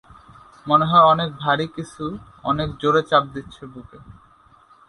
[0.65, 2.03] মনে হয় কিছু অনেক ভারী কিছু
[2.43, 3.97] অনেক জোরে চাপ দিচ্ছে বুকে।